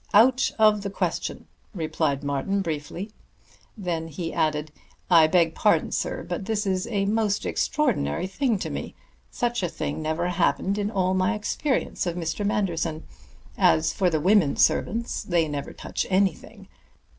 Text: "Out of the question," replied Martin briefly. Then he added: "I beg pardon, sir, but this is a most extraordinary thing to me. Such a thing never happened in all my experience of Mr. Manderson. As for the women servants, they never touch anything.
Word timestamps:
"Out 0.15 0.49
of 0.57 0.81
the 0.81 0.89
question," 0.89 1.45
replied 1.75 2.23
Martin 2.23 2.61
briefly. 2.63 3.11
Then 3.77 4.07
he 4.07 4.33
added: 4.33 4.71
"I 5.11 5.27
beg 5.27 5.53
pardon, 5.53 5.91
sir, 5.91 6.23
but 6.23 6.45
this 6.45 6.65
is 6.65 6.87
a 6.87 7.05
most 7.05 7.45
extraordinary 7.45 8.25
thing 8.25 8.57
to 8.65 8.71
me. 8.71 8.95
Such 9.29 9.61
a 9.61 9.69
thing 9.69 10.01
never 10.01 10.29
happened 10.29 10.79
in 10.79 10.89
all 10.89 11.13
my 11.13 11.35
experience 11.35 12.07
of 12.07 12.15
Mr. 12.15 12.43
Manderson. 12.43 13.03
As 13.59 13.93
for 13.93 14.09
the 14.09 14.19
women 14.19 14.55
servants, 14.57 15.21
they 15.21 15.47
never 15.47 15.71
touch 15.71 16.07
anything. 16.09 16.67